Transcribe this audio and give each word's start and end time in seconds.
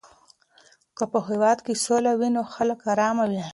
که 0.97 1.03
په 1.11 1.19
هېواد 1.27 1.57
کې 1.65 1.73
سوله 1.85 2.11
وي 2.19 2.29
نو 2.35 2.41
خلک 2.53 2.79
آرامه 2.91 3.25
وي. 3.31 3.43